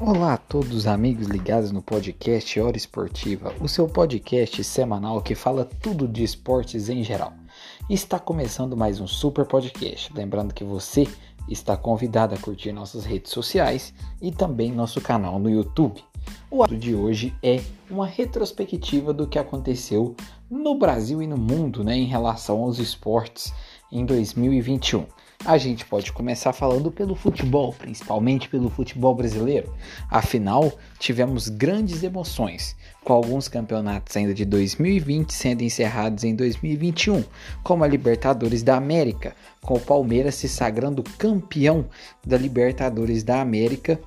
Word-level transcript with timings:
Olá 0.00 0.34
a 0.34 0.36
todos 0.36 0.88
amigos 0.88 1.28
ligados 1.28 1.70
no 1.70 1.80
podcast 1.80 2.60
Hora 2.60 2.76
Esportiva, 2.76 3.54
o 3.60 3.68
seu 3.68 3.88
podcast 3.88 4.64
semanal 4.64 5.22
que 5.22 5.36
fala 5.36 5.64
tudo 5.64 6.08
de 6.08 6.24
esportes 6.24 6.88
em 6.88 7.04
geral. 7.04 7.32
Está 7.88 8.18
começando 8.18 8.76
mais 8.76 8.98
um 8.98 9.06
super 9.06 9.46
podcast. 9.46 10.12
Lembrando 10.12 10.52
que 10.52 10.64
você 10.64 11.06
está 11.48 11.76
convidado 11.76 12.34
a 12.34 12.38
curtir 12.38 12.72
nossas 12.72 13.04
redes 13.04 13.30
sociais 13.30 13.94
e 14.20 14.32
também 14.32 14.72
nosso 14.72 15.00
canal 15.00 15.38
no 15.38 15.48
YouTube. 15.48 16.02
O 16.50 16.64
ato 16.64 16.76
de 16.76 16.92
hoje 16.92 17.32
é 17.40 17.62
uma 17.88 18.06
retrospectiva 18.06 19.12
do 19.12 19.28
que 19.28 19.38
aconteceu 19.38 20.16
no 20.50 20.76
Brasil 20.76 21.22
e 21.22 21.26
no 21.28 21.36
mundo 21.38 21.84
né, 21.84 21.96
em 21.96 22.06
relação 22.06 22.62
aos 22.62 22.80
esportes 22.80 23.54
em 23.92 24.04
2021. 24.04 25.06
A 25.42 25.58
gente 25.58 25.84
pode 25.84 26.12
começar 26.12 26.52
falando 26.52 26.90
pelo 26.90 27.14
futebol, 27.14 27.72
principalmente 27.72 28.48
pelo 28.48 28.70
futebol 28.70 29.14
brasileiro. 29.14 29.74
Afinal, 30.10 30.72
tivemos 30.98 31.48
grandes 31.48 32.02
emoções, 32.02 32.76
com 33.04 33.12
alguns 33.12 33.46
campeonatos 33.46 34.16
ainda 34.16 34.32
de 34.32 34.44
2020 34.44 35.32
sendo 35.32 35.62
encerrados 35.62 36.24
em 36.24 36.34
2021, 36.34 37.24
como 37.62 37.84
a 37.84 37.86
Libertadores 37.86 38.62
da 38.62 38.76
América, 38.76 39.36
com 39.60 39.74
o 39.74 39.80
Palmeiras 39.80 40.34
se 40.34 40.48
sagrando 40.48 41.02
campeão 41.18 41.86
da 42.26 42.38
Libertadores 42.38 43.22
da 43.22 43.40
América 43.40 44.00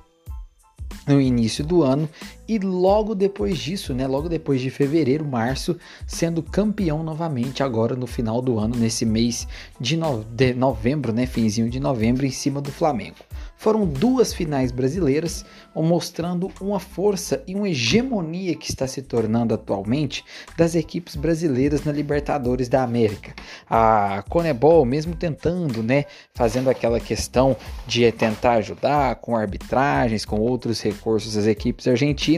no 1.06 1.20
início 1.20 1.64
do 1.64 1.82
ano 1.82 2.08
e 2.48 2.58
logo 2.58 3.14
depois 3.14 3.58
disso, 3.58 3.92
né, 3.92 4.06
logo 4.06 4.28
depois 4.28 4.60
de 4.60 4.70
fevereiro, 4.70 5.24
março, 5.24 5.76
sendo 6.06 6.42
campeão 6.42 7.02
novamente 7.02 7.62
agora 7.62 7.94
no 7.94 8.06
final 8.06 8.40
do 8.40 8.58
ano, 8.58 8.74
nesse 8.74 9.04
mês 9.04 9.46
de, 9.78 9.96
no 9.96 10.24
de 10.34 10.54
novembro, 10.54 11.12
né, 11.12 11.26
finzinho 11.26 11.68
de 11.68 11.78
novembro, 11.78 12.24
em 12.24 12.30
cima 12.30 12.60
do 12.60 12.72
Flamengo. 12.72 13.16
Foram 13.58 13.84
duas 13.84 14.32
finais 14.32 14.70
brasileiras, 14.70 15.44
mostrando 15.74 16.48
uma 16.60 16.78
força 16.78 17.42
e 17.44 17.56
uma 17.56 17.68
hegemonia 17.68 18.54
que 18.54 18.70
está 18.70 18.86
se 18.86 19.02
tornando 19.02 19.52
atualmente 19.52 20.24
das 20.56 20.76
equipes 20.76 21.16
brasileiras 21.16 21.82
na 21.82 21.90
Libertadores 21.90 22.68
da 22.68 22.84
América. 22.84 23.34
A 23.68 24.24
Conebol, 24.28 24.84
mesmo 24.84 25.16
tentando, 25.16 25.82
né, 25.82 26.04
fazendo 26.34 26.70
aquela 26.70 27.00
questão 27.00 27.56
de 27.84 28.10
tentar 28.12 28.54
ajudar 28.54 29.16
com 29.16 29.36
arbitragens, 29.36 30.24
com 30.24 30.38
outros 30.38 30.80
recursos 30.80 31.36
as 31.36 31.46
equipes 31.46 31.88
argentinas, 31.88 32.37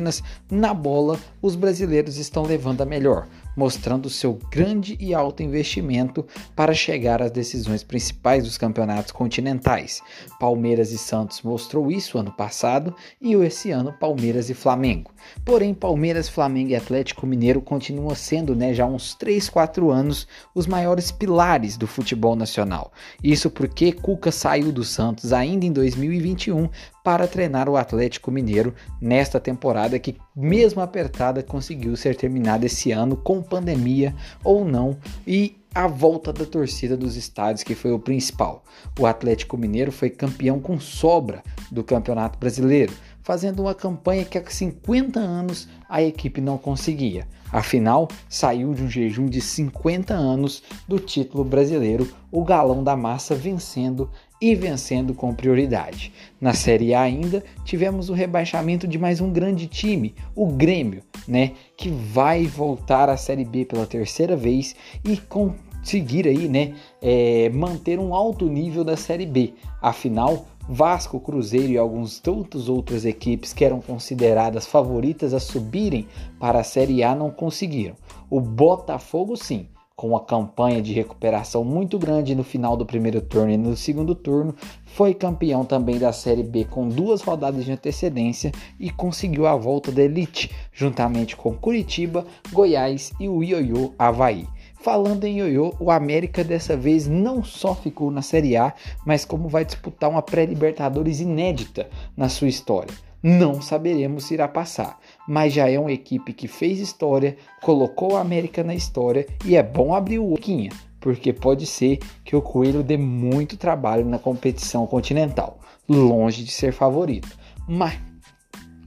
na 0.51 0.75
bola 0.75 1.19
os 1.41 1.55
brasileiros 1.55 2.17
estão 2.17 2.43
levando 2.43 2.81
a 2.81 2.87
melhor 2.87 3.27
mostrando 3.57 4.09
seu 4.09 4.39
grande 4.51 4.97
e 5.01 5.15
alto 5.15 5.43
investimento 5.43 6.27
para 6.55 6.75
chegar 6.75 7.21
às 7.23 7.31
decisões 7.31 7.83
principais 7.83 8.45
dos 8.45 8.57
campeonatos 8.57 9.13
continentais. 9.13 10.01
Palmeiras 10.39 10.93
e 10.93 10.99
Santos 10.99 11.43
mostrou 11.43 11.91
isso 11.91 12.19
ano 12.19 12.33
passado 12.33 12.95
e 13.21 13.35
esse 13.35 13.71
ano 13.71 13.93
Palmeiras 13.93 14.51
e 14.51 14.55
Flamengo. 14.55 15.11
Porém, 15.45 15.75
Palmeiras, 15.75 16.29
Flamengo 16.29 16.71
e 16.71 16.77
Atlético 16.77 17.27
Mineiro 17.27 17.61
continuam 17.61 18.15
sendo, 18.15 18.55
né, 18.55 18.73
já 18.73 18.85
há 18.85 18.87
uns 18.87 19.15
3, 19.15 19.49
4 19.49 19.91
anos, 19.91 20.27
os 20.55 20.67
maiores 20.67 21.11
pilares 21.11 21.77
do 21.77 21.87
futebol 21.87 22.35
nacional. 22.35 22.93
Isso 23.23 23.51
porque 23.51 23.93
Cuca 23.93 24.33
saiu 24.33 24.73
do 24.73 24.85
Santos 24.85 25.33
ainda 25.33 25.67
em 25.67 25.73
2021 25.73 26.69
para 27.03 27.27
treinar 27.27 27.69
o 27.69 27.77
Atlético 27.77 28.31
Mineiro 28.31 28.75
nesta 29.01 29.41
temporada 29.41 29.99
que, 29.99 30.17
mesmo 30.35 30.81
apertada, 30.81 31.43
conseguiu 31.43 31.97
ser 31.97 32.17
terminada 32.17 32.67
esse 32.67 32.93
ano 32.93 33.17
com 33.17 33.43
pandemia 33.43 34.15
ou 34.45 34.65
não 34.65 34.99
e 35.27 35.57
a 35.75 35.87
volta 35.87 36.33
da 36.33 36.45
torcida 36.45 36.97
dos 36.97 37.17
estádios, 37.17 37.63
que 37.63 37.75
foi 37.75 37.93
o 37.93 37.99
principal. 37.99 38.65
O 38.99 39.07
Atlético 39.07 39.57
Mineiro 39.57 39.93
foi 39.93 40.11
campeão 40.11 40.59
com 40.59 40.81
sobra 40.81 41.43
do 41.71 41.85
Campeonato 41.85 42.39
Brasileiro, 42.39 42.93
fazendo 43.31 43.63
uma 43.63 43.77
campanha 43.77 44.25
que 44.25 44.37
há 44.37 44.45
50 44.45 45.21
anos 45.21 45.69
a 45.89 46.03
equipe 46.03 46.41
não 46.41 46.59
conseguia. 46.59 47.29
Afinal, 47.53 48.09
saiu 48.29 48.75
de 48.75 48.83
um 48.83 48.91
jejum 48.91 49.27
de 49.27 49.41
50 49.41 50.13
anos 50.13 50.65
do 50.89 50.99
título 50.99 51.45
brasileiro, 51.45 52.13
o 52.29 52.43
Galão 52.43 52.83
da 52.83 52.97
Massa 52.97 53.37
vencendo 53.37 54.11
e 54.41 54.53
vencendo 54.57 55.15
com 55.15 55.33
prioridade. 55.33 56.13
Na 56.41 56.55
Série 56.55 56.93
A 56.93 57.03
ainda 57.03 57.45
tivemos 57.65 58.11
o 58.11 58.15
rebaixamento 58.15 58.89
de 58.89 58.99
mais 58.99 59.21
um 59.21 59.31
grande 59.33 59.69
time, 59.69 60.13
o 60.35 60.49
Grêmio, 60.49 61.01
né, 61.29 61.53
que 61.77 61.89
vai 61.89 62.47
voltar 62.47 63.09
à 63.09 63.17
Série 63.17 63.45
B 63.45 63.65
pela 63.65 63.87
terceira 63.87 64.35
vez 64.35 64.75
e 65.05 65.17
conseguir 65.17 66.27
aí, 66.27 66.49
né, 66.49 66.75
é, 67.01 67.49
manter 67.51 67.97
um 68.01 68.13
alto 68.13 68.49
nível 68.49 68.83
da 68.83 68.97
Série 68.97 69.27
B. 69.27 69.55
Afinal, 69.81 70.47
Vasco, 70.69 71.19
Cruzeiro 71.19 71.73
e 71.73 71.79
alguns 71.79 72.21
tantos 72.21 72.69
outras 72.69 73.05
equipes 73.05 73.53
que 73.53 73.65
eram 73.65 73.81
consideradas 73.81 74.67
favoritas 74.67 75.35
a 75.35 75.41
subirem 75.41 76.07
para 76.39 76.61
a 76.61 76.65
Série 76.65 77.03
A 77.03 77.15
não 77.15 77.31
conseguiram. 77.31 77.97
O 78.29 78.41
Botafogo 78.41 79.37
sim 79.37 79.67
com 80.01 80.09
uma 80.09 80.21
campanha 80.21 80.81
de 80.81 80.95
recuperação 80.95 81.63
muito 81.63 81.99
grande 81.99 82.35
no 82.35 82.43
final 82.43 82.75
do 82.75 82.87
primeiro 82.87 83.21
turno 83.21 83.51
e 83.53 83.59
no 83.59 83.77
segundo 83.77 84.15
turno, 84.15 84.55
foi 84.87 85.13
campeão 85.13 85.63
também 85.63 85.99
da 85.99 86.11
Série 86.11 86.43
B 86.43 86.65
com 86.65 86.89
duas 86.89 87.21
rodadas 87.21 87.67
de 87.67 87.73
antecedência 87.73 88.51
e 88.79 88.89
conseguiu 88.89 89.47
a 89.47 89.55
volta 89.55 89.93
da 89.93 90.01
elite, 90.01 90.51
juntamente 90.73 91.37
com 91.37 91.55
Curitiba, 91.55 92.25
Goiás 92.51 93.13
e 93.21 93.29
o 93.29 93.45
Ioiô 93.45 93.93
Havaí. 93.99 94.49
Falando 94.83 95.25
em 95.25 95.39
ioiô, 95.39 95.75
o 95.79 95.91
América 95.91 96.43
dessa 96.43 96.77
vez 96.77 97.07
não 97.07 97.45
só 97.45 97.75
ficou 97.75 98.11
na 98.11 98.23
Série 98.23 98.57
A, 98.57 98.73
mas 99.05 99.25
como 99.25 99.49
vai 99.49 99.65
disputar 99.65 100.09
uma 100.09 100.23
pré-Libertadores 100.23 101.21
inédita 101.21 101.89
na 102.17 102.29
sua 102.29 102.49
história 102.49 102.95
não 103.23 103.61
saberemos 103.61 104.25
se 104.25 104.35
irá 104.35 104.49
passar, 104.49 104.99
mas 105.29 105.53
já 105.53 105.69
é 105.69 105.79
uma 105.79 105.93
equipe 105.93 106.33
que 106.33 106.49
fez 106.49 106.79
história, 106.79 107.37
colocou 107.61 108.17
a 108.17 108.21
América 108.21 108.65
na 108.65 108.75
história 108.75 109.27
e 109.45 109.57
é 109.57 109.63
bom 109.63 109.95
abrir 109.95 110.19
o 110.19 110.29
boquinha, 110.29 110.71
porque 110.99 111.33
pode 111.33 111.67
ser 111.67 111.99
que 112.25 112.35
o 112.35 112.43
Coelho 112.43 112.83
dê 112.83 112.97
muito 112.97 113.57
trabalho 113.57 114.07
na 114.07 114.19
competição 114.19 114.87
continental, 114.87 115.59
longe 115.89 116.43
de 116.43 116.51
ser 116.51 116.73
favorito, 116.73 117.37
mas, 117.69 117.99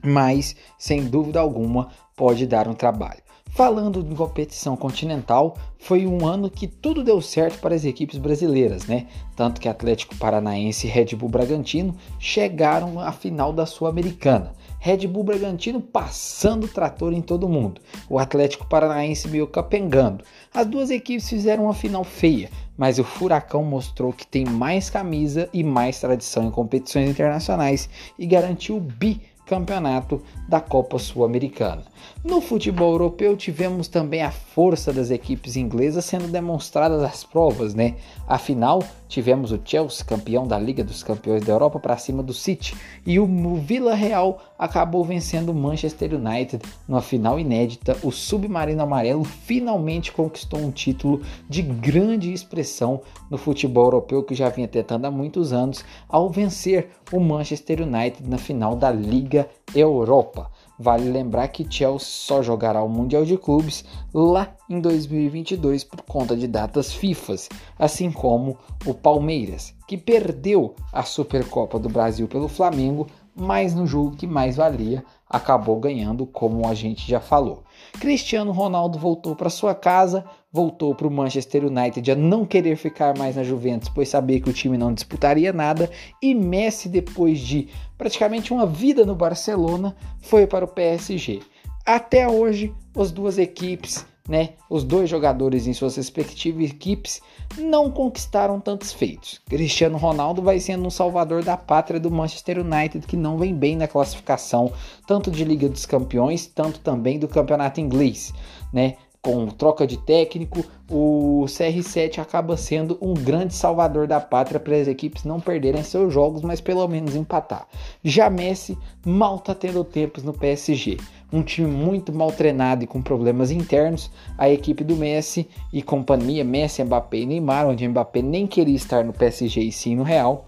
mas 0.02 0.56
sem 0.78 1.04
dúvida 1.04 1.38
alguma 1.38 1.90
pode 2.16 2.46
dar 2.46 2.66
um 2.66 2.74
trabalho. 2.74 3.23
Falando 3.54 4.02
de 4.02 4.16
competição 4.16 4.76
continental, 4.76 5.56
foi 5.78 6.08
um 6.08 6.26
ano 6.26 6.50
que 6.50 6.66
tudo 6.66 7.04
deu 7.04 7.20
certo 7.20 7.60
para 7.60 7.72
as 7.72 7.84
equipes 7.84 8.18
brasileiras, 8.18 8.86
né? 8.86 9.06
Tanto 9.36 9.60
que 9.60 9.68
Atlético 9.68 10.16
Paranaense 10.16 10.88
e 10.88 10.90
Red 10.90 11.14
Bull 11.14 11.28
Bragantino 11.28 11.94
chegaram 12.18 12.98
à 12.98 13.12
final 13.12 13.52
da 13.52 13.64
Sul-Americana. 13.64 14.52
Red 14.80 15.06
Bull 15.06 15.22
Bragantino 15.22 15.80
passando 15.80 16.66
trator 16.66 17.12
em 17.12 17.22
todo 17.22 17.48
mundo. 17.48 17.80
O 18.10 18.18
Atlético 18.18 18.66
Paranaense 18.66 19.28
meio 19.28 19.46
capengando. 19.46 20.24
As 20.52 20.66
duas 20.66 20.90
equipes 20.90 21.28
fizeram 21.28 21.66
uma 21.66 21.74
final 21.74 22.02
feia, 22.02 22.50
mas 22.76 22.98
o 22.98 23.04
Furacão 23.04 23.62
mostrou 23.62 24.12
que 24.12 24.26
tem 24.26 24.44
mais 24.44 24.90
camisa 24.90 25.48
e 25.52 25.62
mais 25.62 26.00
tradição 26.00 26.48
em 26.48 26.50
competições 26.50 27.08
internacionais 27.08 27.88
e 28.18 28.26
garantiu 28.26 28.78
o 28.78 28.80
bi 28.80 29.22
campeonato 29.46 30.22
da 30.48 30.60
Copa 30.60 30.98
Sul-Americana. 30.98 31.84
No 32.24 32.40
futebol 32.40 32.92
europeu 32.92 33.36
tivemos 33.36 33.86
também 33.86 34.22
a 34.22 34.30
força 34.30 34.94
das 34.94 35.10
equipes 35.10 35.56
inglesas 35.56 36.06
sendo 36.06 36.26
demonstradas 36.26 37.02
as 37.02 37.22
provas, 37.22 37.74
né? 37.74 37.96
Afinal, 38.26 38.82
tivemos 39.06 39.52
o 39.52 39.60
Chelsea 39.62 40.06
campeão 40.06 40.46
da 40.46 40.58
Liga 40.58 40.82
dos 40.82 41.02
Campeões 41.02 41.44
da 41.44 41.52
Europa 41.52 41.78
para 41.78 41.98
cima 41.98 42.22
do 42.22 42.32
City 42.32 42.74
e 43.04 43.20
o 43.20 43.26
Villa 43.58 43.94
Real 43.94 44.40
acabou 44.58 45.04
vencendo 45.04 45.50
o 45.50 45.54
Manchester 45.54 46.14
United 46.14 46.64
numa 46.88 47.02
final 47.02 47.38
inédita. 47.38 47.94
O 48.02 48.10
Submarino 48.10 48.82
Amarelo 48.82 49.24
finalmente 49.24 50.10
conquistou 50.10 50.60
um 50.60 50.70
título 50.70 51.20
de 51.46 51.60
grande 51.60 52.32
expressão 52.32 53.02
no 53.30 53.36
futebol 53.36 53.84
europeu 53.84 54.22
que 54.22 54.34
já 54.34 54.48
vinha 54.48 54.66
tentando 54.66 55.04
há 55.04 55.10
muitos 55.10 55.52
anos 55.52 55.84
ao 56.08 56.30
vencer 56.30 56.88
o 57.12 57.20
Manchester 57.20 57.82
United 57.82 58.26
na 58.26 58.38
final 58.38 58.74
da 58.74 58.90
Liga 58.90 59.46
Europa. 59.74 60.50
Vale 60.78 61.08
lembrar 61.08 61.48
que 61.48 61.66
Chelsea 61.68 62.00
só 62.00 62.42
jogará 62.42 62.82
o 62.82 62.88
Mundial 62.88 63.24
de 63.24 63.38
Clubes 63.38 63.84
lá 64.12 64.56
em 64.68 64.80
2022 64.80 65.84
por 65.84 66.02
conta 66.02 66.36
de 66.36 66.48
datas 66.48 66.92
FIFA, 66.92 67.36
assim 67.78 68.10
como 68.10 68.58
o 68.84 68.92
Palmeiras, 68.92 69.72
que 69.86 69.96
perdeu 69.96 70.74
a 70.92 71.04
Supercopa 71.04 71.78
do 71.78 71.88
Brasil 71.88 72.26
pelo 72.26 72.48
Flamengo, 72.48 73.06
mas 73.34 73.74
no 73.74 73.86
jogo 73.86 74.16
que 74.16 74.26
mais 74.26 74.56
valia 74.56 75.04
acabou 75.28 75.80
ganhando, 75.80 76.26
como 76.26 76.68
a 76.68 76.74
gente 76.74 77.08
já 77.08 77.18
falou. 77.18 77.64
Cristiano 77.98 78.52
Ronaldo 78.52 78.98
voltou 78.98 79.34
para 79.34 79.50
sua 79.50 79.74
casa, 79.74 80.24
voltou 80.52 80.94
para 80.94 81.08
o 81.08 81.10
Manchester 81.10 81.64
United 81.64 82.12
a 82.12 82.14
não 82.14 82.44
querer 82.44 82.76
ficar 82.76 83.16
mais 83.18 83.34
na 83.34 83.42
Juventus, 83.42 83.88
pois 83.88 84.08
sabia 84.08 84.40
que 84.40 84.48
o 84.48 84.52
time 84.52 84.78
não 84.78 84.94
disputaria 84.94 85.52
nada, 85.52 85.90
e 86.22 86.34
Messi, 86.34 86.88
depois 86.88 87.40
de 87.40 87.68
praticamente 87.98 88.52
uma 88.52 88.66
vida 88.66 89.04
no 89.04 89.14
Barcelona, 89.14 89.96
foi 90.20 90.46
para 90.46 90.64
o 90.64 90.68
PSG. 90.68 91.40
Até 91.84 92.28
hoje, 92.28 92.72
as 92.96 93.10
duas 93.10 93.36
equipes 93.36 94.06
né, 94.28 94.50
os 94.70 94.84
dois 94.84 95.08
jogadores 95.08 95.66
em 95.66 95.74
suas 95.74 95.96
respectivas 95.96 96.70
equipes 96.70 97.20
não 97.58 97.90
conquistaram 97.90 98.58
tantos 98.58 98.92
feitos. 98.92 99.40
Cristiano 99.46 99.98
Ronaldo 99.98 100.40
vai 100.40 100.58
sendo 100.58 100.86
um 100.86 100.90
salvador 100.90 101.44
da 101.44 101.56
pátria 101.56 102.00
do 102.00 102.10
Manchester 102.10 102.58
United, 102.60 103.06
que 103.06 103.16
não 103.16 103.36
vem 103.36 103.54
bem 103.54 103.76
na 103.76 103.86
classificação, 103.86 104.72
tanto 105.06 105.30
de 105.30 105.44
Liga 105.44 105.68
dos 105.68 105.84
Campeões, 105.84 106.46
tanto 106.46 106.80
também 106.80 107.18
do 107.18 107.28
Campeonato 107.28 107.80
Inglês, 107.80 108.32
né? 108.72 108.96
com 109.24 109.46
troca 109.46 109.86
de 109.86 109.96
técnico, 109.96 110.62
o 110.88 111.46
CR7 111.46 112.18
acaba 112.18 112.58
sendo 112.58 112.98
um 113.00 113.14
grande 113.14 113.54
salvador 113.54 114.06
da 114.06 114.20
pátria 114.20 114.60
para 114.60 114.76
as 114.76 114.86
equipes 114.86 115.24
não 115.24 115.40
perderem 115.40 115.82
seus 115.82 116.12
jogos, 116.12 116.42
mas 116.42 116.60
pelo 116.60 116.86
menos 116.86 117.16
empatar. 117.16 117.66
Já 118.04 118.28
Messi 118.28 118.76
mal 119.04 119.36
está 119.36 119.54
tendo 119.54 119.82
tempos 119.82 120.22
no 120.22 120.34
PSG. 120.34 120.98
Um 121.32 121.42
time 121.42 121.68
muito 121.68 122.12
mal 122.12 122.30
treinado 122.30 122.84
e 122.84 122.86
com 122.86 123.02
problemas 123.02 123.50
internos, 123.50 124.10
a 124.38 124.48
equipe 124.48 124.84
do 124.84 124.96
Messi 124.96 125.48
e 125.72 125.82
companhia, 125.82 126.44
Messi, 126.44 126.82
Mbappé 126.84 127.18
e 127.18 127.26
Neymar, 127.26 127.66
onde 127.66 127.86
Mbappé 127.86 128.22
nem 128.22 128.46
queria 128.46 128.76
estar 128.76 129.04
no 129.04 129.12
PSG 129.12 129.60
e 129.60 129.72
sim 129.72 129.96
no 129.96 130.02
Real, 130.02 130.46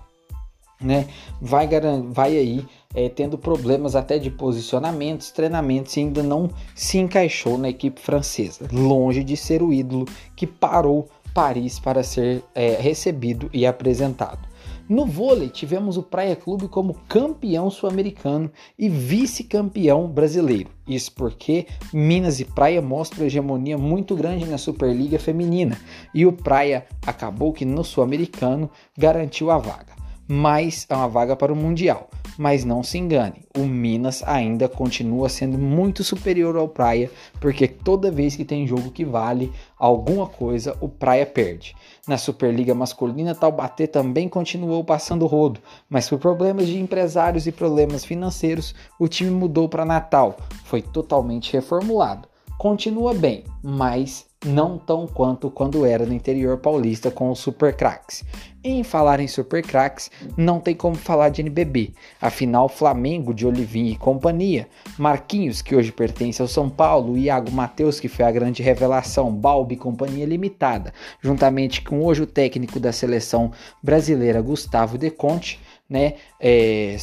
né? 0.81 1.07
Vai, 1.41 1.69
vai 2.11 2.37
aí 2.37 2.65
é, 2.95 3.09
tendo 3.09 3.37
problemas 3.39 3.97
até 3.97 4.19
de 4.19 4.31
posicionamentos, 4.31 5.31
treinamentos 5.31 5.97
e 5.97 6.01
ainda 6.01 6.23
não 6.23 6.51
se 6.75 6.99
encaixou 6.99 7.59
na 7.59 7.69
equipe 7.69 8.01
francesa, 8.01 8.69
longe 8.73 9.25
de 9.25 9.37
ser 9.37 9.63
o 9.63 9.73
ídolo 9.73 10.07
que 10.35 10.47
parou 10.47 11.09
Paris 11.35 11.79
para 11.79 12.03
ser 12.03 12.43
é, 12.55 12.77
recebido 12.81 13.51
e 13.53 13.67
apresentado. 13.67 14.56
No 14.89 15.05
vôlei, 15.05 15.49
tivemos 15.49 15.97
o 15.97 16.03
Praia 16.03 16.37
Clube 16.37 16.69
como 16.69 16.95
campeão 17.09 17.69
sul-americano 17.71 18.51
e 18.79 18.89
vice-campeão 18.89 20.07
brasileiro. 20.07 20.71
Isso 20.87 21.13
porque 21.13 21.67
Minas 21.93 22.39
e 22.39 22.45
Praia 22.45 22.81
mostram 22.81 23.27
hegemonia 23.27 23.77
muito 23.77 24.15
grande 24.15 24.45
na 24.47 24.59
Superliga 24.59 25.19
Feminina 25.19 25.77
e 26.15 26.25
o 26.25 26.33
Praia 26.33 26.87
acabou 27.05 27.53
que 27.53 27.65
no 27.65 27.83
sul-americano 27.83 28.71
garantiu 28.97 29.51
a 29.51 29.59
vaga. 29.59 29.96
Mas 30.29 30.87
é 30.89 30.95
uma 30.95 31.09
vaga 31.09 31.37
para 31.37 31.53
o 31.53 31.57
Mundial. 31.57 32.09
Mas 32.39 32.65
não 32.65 32.83
se 32.83 32.99
engane, 32.99 33.47
o 33.57 33.61
Minas 33.61 34.23
ainda 34.23 34.69
continua 34.69 35.29
sendo 35.29 35.57
muito 35.57 36.05
superior 36.05 36.55
ao 36.57 36.69
Praia, 36.69 37.11
porque 37.41 37.67
toda 37.67 38.11
vez 38.11 38.37
que 38.37 38.45
tem 38.45 38.67
jogo 38.67 38.91
que 38.91 39.07
vale 39.07 39.51
alguma 39.79 40.27
coisa, 40.27 40.77
o 40.81 40.89
Praia 40.89 41.25
perde. 41.25 41.75
Na 42.07 42.19
Superliga 42.19 42.75
Masculina, 42.75 43.35
Taubaté 43.35 43.87
também 43.87 44.29
continuou 44.29 44.85
passando 44.85 45.27
rodo, 45.27 45.61
mas 45.89 46.09
por 46.11 46.19
problemas 46.19 46.67
de 46.67 46.79
empresários 46.79 47.47
e 47.47 47.53
problemas 47.53 48.05
financeiros, 48.05 48.75
o 48.99 49.09
time 49.09 49.31
mudou 49.31 49.67
para 49.67 49.87
Natal, 49.87 50.37
foi 50.65 50.83
totalmente 50.83 51.53
reformulado. 51.55 52.29
Continua 52.59 53.13
bem, 53.13 53.45
mas 53.63 54.27
não 54.47 54.79
tão 54.79 55.07
quanto 55.07 55.51
quando 55.51 55.85
era 55.85 56.07
no 56.07 56.15
interior 56.15 56.57
paulista 56.57 57.11
com 57.11 57.31
os 57.31 57.39
super 57.39 57.77
craques. 57.77 58.25
Em 58.65 58.83
falar 58.83 59.21
em 59.21 59.29
super 59.29 59.63
craques, 59.63 60.11
não 60.39 60.59
tem 60.59 60.75
como 60.75 60.97
falar 60.97 61.29
de 61.29 61.43
NBB. 61.43 61.93
Afinal, 62.21 62.69
Flamengo 62.69 63.35
de 63.35 63.47
Olivinho 63.47 63.93
e 63.93 63.97
companhia, 63.97 64.69
Marquinhos, 64.99 65.61
que 65.61 65.77
hoje 65.77 65.93
pertence 65.93 66.41
ao 66.41 66.49
São 66.49 66.71
Paulo, 66.71 67.19
Iago 67.19 67.51
Matheus, 67.51 68.01
que 68.01 68.09
foi 68.09 68.25
a 68.25 68.33
grande 68.33 68.63
revelação, 68.63 69.35
Balbi 69.35 69.77
companhia 69.77 70.25
limitada, 70.25 70.95
juntamente 71.21 71.83
com 71.83 72.03
hoje 72.03 72.23
o 72.23 72.27
técnico 72.27 72.81
da 72.81 72.91
seleção 72.91 73.53
brasileira, 73.83 74.41
Gustavo 74.41 74.97
De 74.97 75.11
Conte, 75.11 75.61
né, 75.89 76.15
é, 76.41 76.97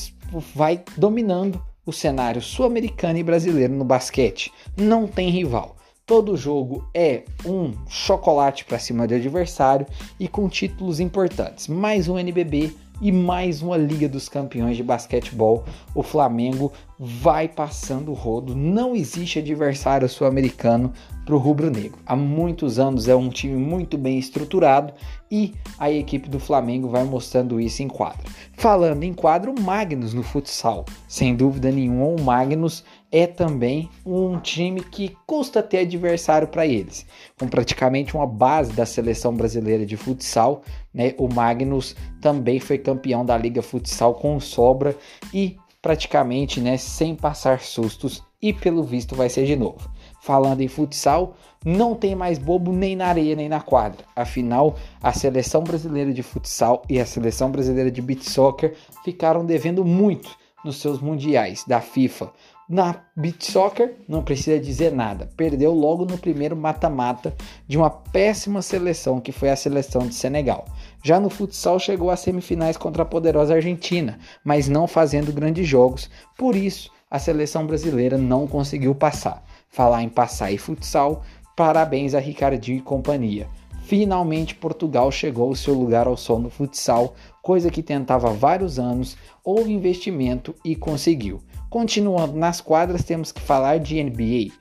vai 0.56 0.84
dominando 0.98 1.62
o 1.86 1.92
cenário 1.92 2.42
sul-americano 2.42 3.20
e 3.20 3.24
brasileiro 3.24 3.74
no 3.74 3.84
basquete. 3.84 4.52
Não 4.78 5.08
tem 5.08 5.30
rival. 5.30 5.76
Todo 6.06 6.36
jogo 6.36 6.86
é 6.94 7.24
um 7.46 7.74
chocolate 7.88 8.66
para 8.66 8.80
cima 8.80 9.08
do 9.08 9.16
adversário 9.16 9.88
e 10.20 10.28
com 10.28 10.50
títulos 10.50 11.00
importantes. 11.00 11.68
Mais 11.68 12.10
um 12.10 12.20
NBB 12.20 12.74
e 13.02 13.12
mais 13.12 13.62
uma 13.62 13.78
Liga 13.78 14.08
dos 14.08 14.30
Campeões 14.30 14.78
de 14.78 14.84
Basquetebol. 14.84 15.64
O 15.96 16.04
Flamengo 16.04 16.72
vai 17.00 17.48
passando 17.48 18.12
o 18.12 18.14
rodo. 18.14 18.56
Não 18.56 18.96
existe 18.96 19.40
adversário 19.40 20.08
sul-americano 20.08 20.94
para 21.26 21.36
o 21.36 21.38
rubro-negro. 21.38 21.98
Há 22.06 22.16
muitos 22.16 22.80
anos 22.80 23.08
é 23.08 23.16
um 23.16 23.30
time 23.30 23.56
muito 23.56 23.98
bem 23.98 24.18
estruturado 24.18 24.94
e 25.32 25.54
a 25.80 25.90
equipe 25.92 26.30
do 26.30 26.40
Flamengo 26.40 26.90
vai 26.90 27.04
mostrando 27.04 27.60
isso 27.60 27.82
em 27.82 27.88
quadra. 27.88 28.30
Falando 28.58 29.04
em 29.04 29.14
quadro, 29.14 29.54
Magnus 29.60 30.14
no 30.14 30.24
futsal. 30.24 30.86
Sem 31.08 31.36
dúvida 31.36 31.72
nenhuma, 31.72 32.06
o 32.06 32.22
Magnus 32.22 32.84
é 33.12 33.28
também 33.28 33.90
um 34.06 34.40
time 34.40 34.82
que 34.82 35.16
custa 35.26 35.64
ter 35.64 35.80
adversário 35.80 36.48
para 36.48 36.66
eles. 36.66 37.06
Com 37.40 37.48
praticamente 37.48 38.16
uma 38.16 38.28
base 38.28 38.74
da 38.74 38.86
seleção 38.86 39.34
brasileira 39.34 39.86
de 39.86 39.96
futsal, 39.96 40.62
né? 40.94 41.14
O 41.18 41.28
Magnus 41.32 41.96
também 42.22 42.60
foi 42.60 42.78
campeão 42.78 43.26
da 43.26 43.38
Liga 43.38 43.62
Futsal 43.62 44.16
com 44.16 44.40
sobra 44.40 44.96
e 45.34 45.58
praticamente, 45.82 46.62
né, 46.62 46.78
sem 46.78 47.14
passar 47.14 47.60
sustos 47.60 48.24
e 48.42 48.54
pelo 48.54 48.84
visto 48.84 49.16
vai 49.16 49.30
ser 49.30 49.46
de 49.46 49.56
novo. 49.56 49.92
Falando 50.24 50.62
em 50.62 50.70
futsal, 50.70 51.36
não 51.66 51.96
tem 51.96 52.16
mais 52.16 52.38
bobo 52.38 52.72
nem 52.72 52.96
na 52.96 53.08
areia 53.08 53.36
nem 53.36 53.50
na 53.50 53.60
quadra. 53.60 54.06
Afinal, 54.16 54.76
a 55.02 55.12
seleção 55.12 55.62
brasileira 55.62 56.14
de 56.14 56.24
futsal 56.24 56.82
e 56.90 56.98
a 56.98 57.06
seleção 57.06 57.52
brasileira 57.52 57.92
de 57.92 58.02
beach 58.02 58.30
soccer 58.30 58.74
ficaram 59.04 59.46
devendo 59.46 59.84
muito 59.84 60.30
nos 60.64 60.78
seus 60.78 61.02
mundiais 61.02 61.66
da 61.68 61.82
FIFA 61.82 62.32
na 62.70 62.96
Beach 63.16 63.52
Soccer, 63.52 63.96
não 64.08 64.24
precisa 64.24 64.58
dizer 64.58 64.92
nada, 64.94 65.30
perdeu 65.36 65.74
logo 65.74 66.06
no 66.06 66.18
primeiro 66.18 66.56
mata-mata 66.56 67.36
de 67.68 67.78
uma 67.78 67.90
péssima 67.90 68.62
seleção 68.62 69.20
que 69.20 69.34
foi 69.34 69.50
a 69.50 69.56
seleção 69.56 70.08
de 70.08 70.16
Senegal. 70.16 70.66
Já 71.04 71.20
no 71.20 71.30
futsal 71.30 71.78
chegou 71.78 72.10
às 72.10 72.22
semifinais 72.22 72.78
contra 72.78 73.04
a 73.04 73.06
poderosa 73.06 73.56
Argentina, 73.56 74.18
mas 74.44 74.70
não 74.70 74.88
fazendo 74.88 75.34
grandes 75.34 75.68
jogos, 75.68 76.10
por 76.38 76.56
isso 76.56 76.90
a 77.12 77.20
seleção 77.20 77.68
brasileira 77.68 78.18
não 78.18 78.48
conseguiu 78.48 78.96
passar. 78.96 79.44
Falar 79.74 80.04
em 80.04 80.10
passar 80.10 80.52
e 80.52 80.58
futsal, 80.60 81.24
parabéns 81.58 82.14
a 82.14 82.20
Ricardinho 82.20 82.78
e 82.78 82.82
companhia. 82.82 83.48
Finalmente 83.86 84.54
Portugal 84.54 85.12
chegou 85.12 85.50
ao 85.50 85.56
seu 85.56 85.74
lugar 85.74 86.06
ao 86.06 86.16
sol 86.16 86.38
no 86.38 86.52
futsal, 86.52 87.16
coisa 87.42 87.72
que 87.72 87.82
tentava 87.82 88.30
há 88.30 88.34
vários 88.34 88.78
anos, 88.78 89.18
houve 89.44 89.74
investimento 89.74 90.54
e 90.64 90.76
conseguiu. 90.76 91.42
Continuando 91.72 92.38
nas 92.38 92.62
quadras, 92.62 93.04
temos 93.04 93.32
que 93.32 93.42
falar 93.42 93.80
de 93.80 94.02
NBA. 94.04 94.54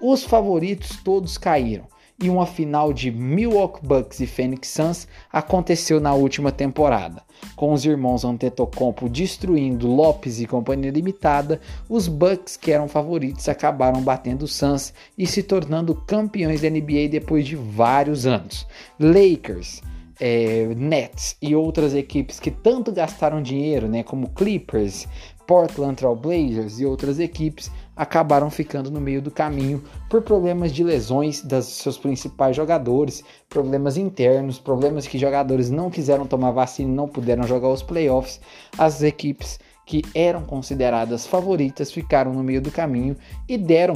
Os 0.00 0.22
favoritos 0.22 1.02
todos 1.02 1.36
caíram 1.36 1.92
e 2.20 2.30
uma 2.30 2.46
final 2.46 2.92
de 2.92 3.10
Milwaukee 3.10 3.86
Bucks 3.86 4.20
e 4.20 4.26
Phoenix 4.26 4.68
Suns 4.68 5.08
aconteceu 5.32 6.00
na 6.00 6.14
última 6.14 6.52
temporada. 6.52 7.22
Com 7.56 7.72
os 7.72 7.84
irmãos 7.84 8.24
Antetokounmpo 8.24 9.08
destruindo 9.08 9.86
Lopes 9.86 10.40
e 10.40 10.46
companhia 10.46 10.90
limitada, 10.90 11.60
os 11.88 12.08
Bucks, 12.08 12.56
que 12.56 12.70
eram 12.70 12.88
favoritos, 12.88 13.48
acabaram 13.48 14.00
batendo 14.00 14.42
os 14.42 14.54
Suns 14.54 14.94
e 15.18 15.26
se 15.26 15.42
tornando 15.42 15.94
campeões 15.94 16.60
da 16.60 16.70
NBA 16.70 17.08
depois 17.10 17.46
de 17.46 17.56
vários 17.56 18.26
anos. 18.26 18.66
Lakers, 18.98 19.82
é, 20.20 20.72
Nets 20.76 21.36
e 21.42 21.54
outras 21.54 21.94
equipes 21.94 22.38
que 22.38 22.50
tanto 22.50 22.92
gastaram 22.92 23.42
dinheiro, 23.42 23.88
né, 23.88 24.02
como 24.02 24.30
Clippers, 24.30 25.08
Portland 25.46 25.96
Trail 25.96 26.16
Blazers 26.16 26.80
e 26.80 26.86
outras 26.86 27.18
equipes 27.18 27.70
acabaram 27.96 28.50
ficando 28.50 28.90
no 28.90 29.00
meio 29.00 29.22
do 29.22 29.30
caminho 29.30 29.82
por 30.08 30.22
problemas 30.22 30.72
de 30.72 30.82
lesões 30.82 31.42
dos 31.42 31.66
seus 31.66 31.96
principais 31.96 32.56
jogadores, 32.56 33.22
problemas 33.48 33.96
internos, 33.96 34.58
problemas 34.58 35.06
que 35.06 35.18
jogadores 35.18 35.70
não 35.70 35.90
quiseram 35.90 36.26
tomar 36.26 36.50
vacina 36.50 36.90
e 36.90 36.94
não 36.94 37.08
puderam 37.08 37.44
jogar 37.44 37.68
os 37.68 37.82
playoffs. 37.82 38.40
As 38.76 39.02
equipes 39.02 39.58
que 39.86 40.02
eram 40.14 40.42
consideradas 40.42 41.26
favoritas 41.26 41.92
ficaram 41.92 42.32
no 42.32 42.42
meio 42.42 42.60
do 42.60 42.70
caminho 42.70 43.16
e 43.48 43.56
deram 43.56 43.94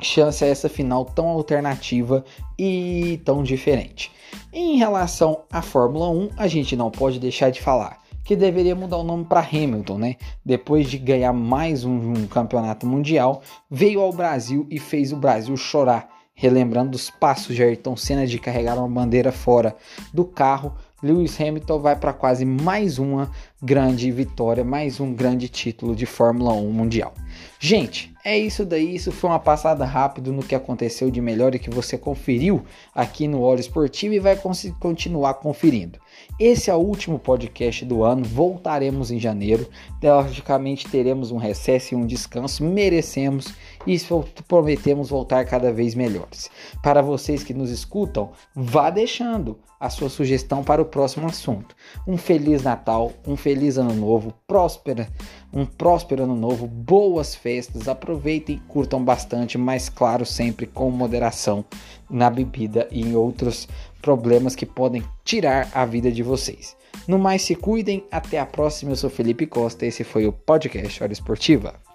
chance 0.00 0.44
a 0.44 0.48
essa 0.48 0.68
final 0.68 1.04
tão 1.04 1.28
alternativa 1.28 2.24
e 2.58 3.20
tão 3.24 3.42
diferente. 3.42 4.10
Em 4.52 4.76
relação 4.76 5.42
à 5.50 5.60
Fórmula 5.60 6.08
1, 6.10 6.30
a 6.36 6.46
gente 6.46 6.76
não 6.76 6.90
pode 6.90 7.18
deixar 7.18 7.50
de 7.50 7.60
falar 7.60 7.98
que 8.24 8.36
deveria 8.36 8.74
mudar 8.74 8.98
o 8.98 9.04
nome 9.04 9.24
para 9.24 9.40
Hamilton, 9.40 9.98
né? 9.98 10.16
Depois 10.44 10.88
de 10.88 10.98
ganhar 10.98 11.32
mais 11.32 11.84
um, 11.84 12.12
um 12.12 12.26
campeonato 12.26 12.86
mundial, 12.86 13.42
veio 13.70 14.00
ao 14.00 14.12
Brasil 14.12 14.66
e 14.70 14.78
fez 14.78 15.12
o 15.12 15.16
Brasil 15.16 15.56
chorar, 15.56 16.08
relembrando 16.34 16.96
os 16.96 17.10
passos 17.10 17.54
de 17.54 17.62
Ayrton 17.62 17.96
Senna 17.96 18.26
de 18.26 18.38
carregar 18.38 18.78
uma 18.78 18.88
bandeira 18.88 19.32
fora 19.32 19.76
do 20.12 20.24
carro. 20.24 20.74
Lewis 21.02 21.40
Hamilton 21.40 21.78
vai 21.78 21.96
para 21.96 22.12
quase 22.12 22.44
mais 22.44 22.98
uma 22.98 23.30
grande 23.62 24.10
vitória, 24.10 24.64
mais 24.64 25.00
um 25.00 25.14
grande 25.14 25.48
título 25.48 25.94
de 25.94 26.06
Fórmula 26.06 26.52
1 26.52 26.70
mundial. 26.70 27.14
Gente, 27.58 28.12
é 28.24 28.38
isso 28.38 28.64
daí. 28.64 28.94
Isso 28.94 29.12
foi 29.12 29.30
uma 29.30 29.38
passada 29.38 29.84
rápida 29.84 30.30
no 30.30 30.42
que 30.42 30.54
aconteceu 30.54 31.10
de 31.10 31.20
melhor 31.20 31.54
e 31.54 31.58
que 31.58 31.70
você 31.70 31.96
conferiu 31.96 32.62
aqui 32.94 33.26
no 33.28 33.42
Hora 33.42 33.60
Esportivo 33.60 34.14
e 34.14 34.18
vai 34.18 34.38
continuar 34.78 35.34
conferindo. 35.34 35.98
Esse 36.38 36.70
é 36.70 36.74
o 36.74 36.78
último 36.78 37.18
podcast 37.18 37.84
do 37.84 38.02
ano. 38.02 38.24
Voltaremos 38.24 39.10
em 39.10 39.18
janeiro. 39.18 39.68
Logicamente 40.02 40.88
teremos 40.88 41.30
um 41.30 41.36
recesso 41.36 41.94
e 41.94 41.96
um 41.96 42.06
descanso. 42.06 42.64
Merecemos 42.64 43.54
e 43.86 43.98
prometemos 44.46 45.10
voltar 45.10 45.44
cada 45.44 45.72
vez 45.72 45.94
melhores. 45.94 46.50
Para 46.82 47.02
vocês 47.02 47.42
que 47.42 47.54
nos 47.54 47.70
escutam, 47.70 48.32
vá 48.54 48.90
deixando 48.90 49.58
a 49.78 49.88
sua 49.88 50.10
sugestão 50.10 50.62
para 50.62 50.82
o 50.82 50.84
próximo 50.90 51.26
assunto. 51.26 51.74
Um 52.06 52.16
feliz 52.16 52.62
Natal, 52.62 53.12
um 53.26 53.36
feliz 53.36 53.78
ano 53.78 53.94
novo, 53.94 54.34
próspera, 54.46 55.08
um 55.52 55.64
próspero 55.64 56.24
ano 56.24 56.36
novo, 56.36 56.66
boas 56.66 57.34
festas. 57.34 57.88
Aproveitem 57.88 58.56
e 58.56 58.60
curtam 58.68 59.02
bastante, 59.02 59.56
mas 59.56 59.88
claro, 59.88 60.26
sempre 60.26 60.66
com 60.66 60.90
moderação 60.90 61.64
na 62.10 62.28
bebida 62.28 62.86
e 62.90 63.00
em 63.00 63.16
outros 63.16 63.68
problemas 64.02 64.54
que 64.54 64.66
podem 64.66 65.02
tirar 65.24 65.70
a 65.72 65.84
vida 65.84 66.10
de 66.10 66.22
vocês. 66.22 66.76
No 67.06 67.18
mais, 67.18 67.42
se 67.42 67.54
cuidem. 67.54 68.04
Até 68.10 68.38
a 68.38 68.46
próxima. 68.46 68.92
Eu 68.92 68.96
sou 68.96 69.10
Felipe 69.10 69.46
Costa. 69.46 69.86
Esse 69.86 70.04
foi 70.04 70.26
o 70.26 70.32
podcast 70.32 71.02
Hora 71.02 71.12
Esportiva. 71.12 71.89